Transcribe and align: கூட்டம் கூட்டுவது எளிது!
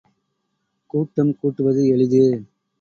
கூட்டம் 0.89 1.31
கூட்டுவது 1.37 1.87
எளிது! 1.87 2.25